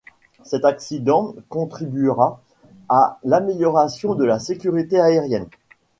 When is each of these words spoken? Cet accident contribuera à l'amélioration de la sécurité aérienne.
Cet 0.43 0.65
accident 0.65 1.35
contribuera 1.47 2.41
à 2.89 3.19
l'amélioration 3.23 4.15
de 4.15 4.25
la 4.25 4.39
sécurité 4.39 4.99
aérienne. 4.99 5.47